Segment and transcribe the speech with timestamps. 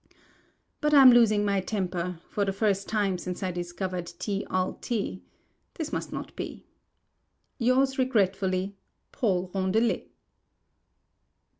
[0.79, 4.71] But I am losing my temper, for the first time since I discovered Te a
[4.71, 5.21] Iti.
[5.75, 8.77] This must not be.—Yours regretfully,
[9.11, 10.09] PAUL RONDELET.